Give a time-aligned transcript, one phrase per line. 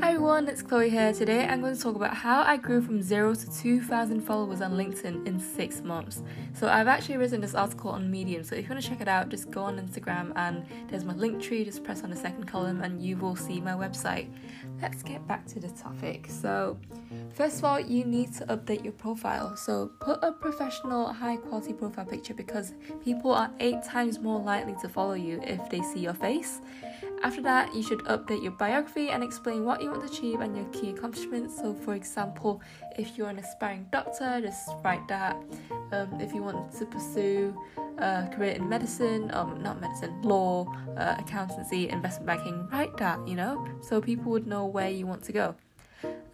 [0.00, 1.12] Hi everyone, it's Chloe here.
[1.12, 4.72] Today I'm going to talk about how I grew from 0 to 2,000 followers on
[4.72, 6.22] LinkedIn in 6 months.
[6.54, 9.08] So I've actually written this article on Medium, so if you want to check it
[9.08, 12.80] out, just go on Instagram and there's my Linktree, just press on the second column
[12.80, 14.30] and you will see my website.
[14.80, 16.28] Let's get back to the topic.
[16.30, 16.78] So,
[17.34, 19.54] first of all, you need to update your profile.
[19.54, 22.72] So, put a professional, high quality profile picture because
[23.04, 26.62] people are 8 times more likely to follow you if they see your face.
[27.22, 30.56] After that, you should update your biography and explain what you want to achieve and
[30.56, 31.54] your key accomplishments.
[31.54, 32.62] So, for example,
[32.96, 35.36] if you're an aspiring doctor, just write that.
[35.92, 37.54] Um, if you want to pursue
[37.98, 43.36] a career in medicine, um, not medicine, law, uh, accountancy, investment banking, write that, you
[43.36, 45.54] know, so people would know where you want to go.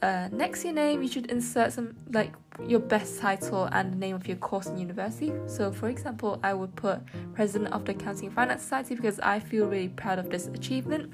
[0.02, 2.32] Uh, next to your name, you should insert some like
[2.66, 5.32] your best title and the name of your course in university.
[5.46, 7.00] So, for example, I would put
[7.34, 11.12] President of the Accounting and Finance Society because I feel really proud of this achievement.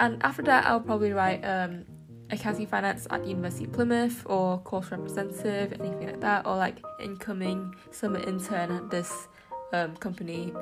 [0.00, 1.84] And after that, I'll probably write um,
[2.30, 6.76] Accounting Finance at the University of Plymouth or course representative, anything like that, or like
[7.02, 9.28] incoming summer intern at this
[9.72, 10.52] um, company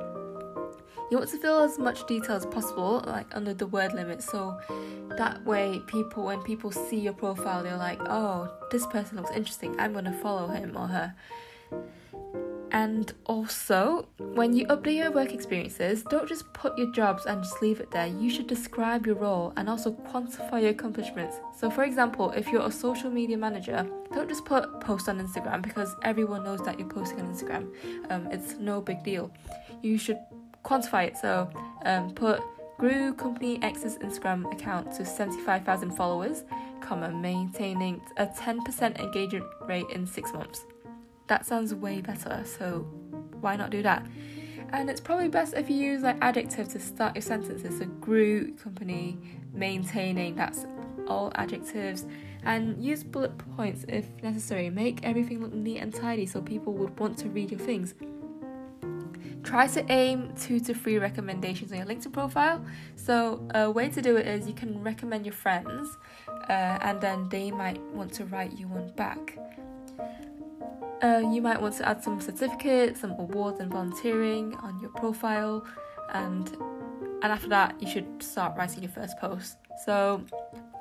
[1.09, 4.59] you want to fill as much detail as possible, like under the word limit, so
[5.17, 9.79] that way people when people see your profile they're like, oh, this person looks interesting,
[9.79, 11.15] I'm gonna follow him or her.
[12.71, 17.61] And also, when you update your work experiences, don't just put your jobs and just
[17.61, 18.07] leave it there.
[18.07, 21.37] You should describe your role and also quantify your accomplishments.
[21.57, 25.61] So, for example, if you're a social media manager, don't just put post on Instagram
[25.61, 27.71] because everyone knows that you're posting on Instagram.
[28.11, 29.31] Um, it's no big deal.
[29.81, 30.19] You should
[30.67, 31.17] quantify it.
[31.17, 31.49] So
[31.85, 32.41] um, put
[32.77, 36.43] grew company X's Instagram account to 75,000 followers,
[36.81, 40.65] comma, maintaining a 10% engagement rate in six months.
[41.27, 42.79] That sounds way better, so
[43.41, 44.05] why not do that?
[44.73, 47.79] And it's probably best if you use like adjective to start your sentences.
[47.79, 49.17] So grew company,
[49.53, 50.65] maintaining, that's
[51.07, 52.05] all adjectives.
[52.43, 54.69] And use bullet points if necessary.
[54.69, 57.93] Make everything look neat and tidy so people would want to read your things.
[59.47, 62.61] Try to aim two to three recommendations on your LinkedIn profile.
[62.97, 65.97] So, a way to do it is you can recommend your friends,
[66.49, 69.37] uh, and then they might want to write you one back.
[71.01, 75.65] Uh, you might want to add some certificates, some awards, and volunteering on your profile,
[76.13, 76.57] and
[77.21, 79.55] and after that, you should start writing your first post.
[79.85, 80.25] So,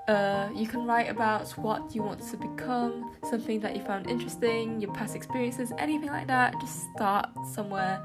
[0.09, 4.81] uh, you can write about what you want to become, something that you found interesting,
[4.81, 6.53] your past experiences, anything like that.
[6.61, 8.05] Just start somewhere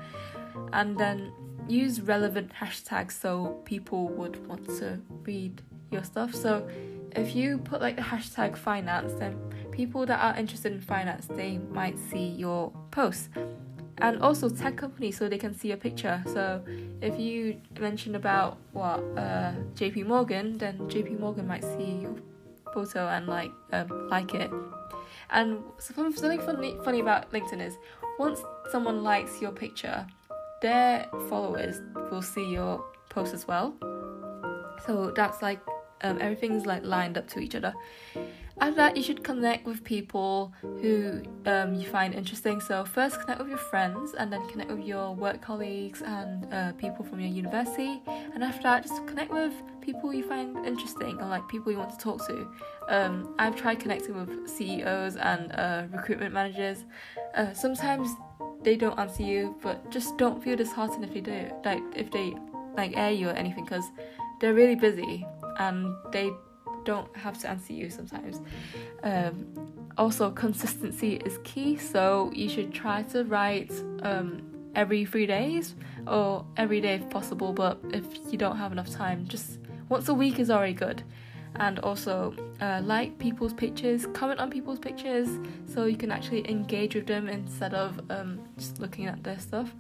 [0.74, 1.32] and then
[1.68, 6.34] use relevant hashtags so people would want to read your stuff.
[6.34, 6.68] So
[7.16, 9.38] if you put like the hashtag finance, then
[9.72, 13.30] people that are interested in finance they might see your post.
[13.98, 16.24] And also tech companies so they can see your picture.
[16.26, 16.64] So
[17.02, 22.16] if you mention about what uh, JP Morgan, then JP Morgan might see your
[22.74, 24.50] photo and like um, like it.
[25.30, 27.78] And something funny funny about LinkedIn is
[28.18, 28.42] once
[28.72, 30.08] someone likes your picture,
[30.62, 33.76] their followers will see your post as well.
[34.86, 35.60] So that's like
[36.02, 37.74] um, everything's like lined up to each other.
[38.60, 42.60] After that, you should connect with people who um, you find interesting.
[42.60, 46.72] So first, connect with your friends, and then connect with your work colleagues and uh,
[46.74, 48.04] people from your university.
[48.08, 51.92] And after that, just connect with people you find interesting or like people you want
[51.92, 52.48] to talk to.
[52.88, 56.86] Um, I've tried connecting with CEOs and uh, recruitment managers.
[57.34, 58.10] Uh, sometimes
[58.64, 61.52] they don't answer you, but just don't feel disheartened if they do.
[61.66, 62.34] Like if they
[62.76, 63.86] like air you or anything, because
[64.40, 65.26] they're really busy
[65.60, 66.32] and they
[66.84, 68.42] don't have to answer you sometimes.
[69.04, 69.46] Um,
[69.98, 73.72] also, consistency is key, so you should try to write
[74.04, 74.42] um,
[74.74, 75.76] every three days
[76.08, 77.54] or every day if possible.
[77.54, 81.04] But if you don't have enough time, just once a week is already good
[81.56, 85.30] and also uh, like people's pictures, comment on people's pictures
[85.66, 89.74] so you can actually engage with them instead of um, just looking at their stuff.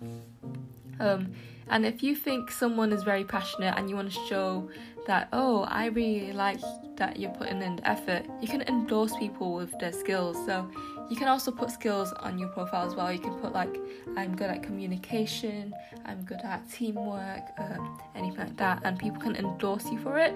[0.99, 1.31] Um,
[1.69, 4.69] and if you think someone is very passionate and you want to show
[5.07, 6.59] that, oh, I really like
[6.97, 10.37] that you're putting in the effort, you can endorse people with their skills.
[10.45, 10.69] So
[11.09, 13.11] you can also put skills on your profile as well.
[13.11, 13.79] You can put like,
[14.15, 15.73] I'm good at communication,
[16.05, 17.77] I'm good at teamwork, uh,
[18.15, 20.35] anything like that, and people can endorse you for it.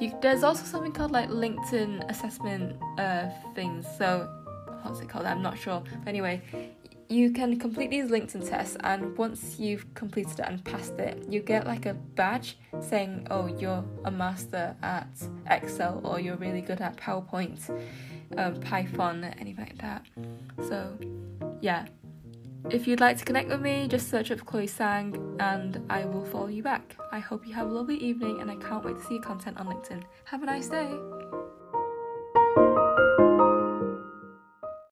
[0.00, 3.86] You, there's also something called like LinkedIn assessment uh, things.
[3.96, 4.28] So
[4.82, 5.26] what's it called?
[5.26, 5.82] I'm not sure.
[6.00, 6.42] But anyway,
[7.08, 11.40] you can complete these LinkedIn tests, and once you've completed it and passed it, you
[11.40, 15.08] get like a badge saying, "Oh, you're a master at
[15.48, 17.70] Excel, or you're really good at PowerPoint,
[18.36, 20.04] um, Python, anything like that."
[20.68, 20.98] So,
[21.60, 21.86] yeah.
[22.70, 26.24] If you'd like to connect with me, just search up Chloe Tsang and I will
[26.24, 26.96] follow you back.
[27.12, 29.58] I hope you have a lovely evening and I can't wait to see your content
[29.58, 30.02] on LinkedIn.
[30.24, 30.98] Have a nice day.